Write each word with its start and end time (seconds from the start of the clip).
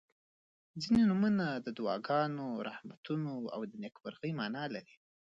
•ځینې 0.81 1.03
نومونه 1.09 1.45
د 1.65 1.67
دعاګانو، 1.77 2.47
رحمتونو 2.67 3.31
او 3.53 3.59
نیکمرغۍ 3.83 4.31
معنا 4.39 4.63
لري. 4.75 4.95